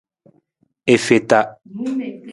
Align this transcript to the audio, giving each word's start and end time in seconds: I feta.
I 0.93 0.95
feta. 1.05 1.39